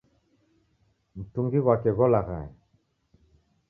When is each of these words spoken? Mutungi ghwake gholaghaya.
Mutungi 1.15 1.59
ghwake 1.63 1.89
gholaghaya. 1.97 2.51